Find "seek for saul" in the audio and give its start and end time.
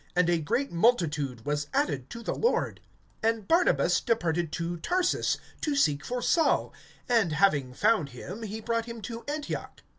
5.75-6.73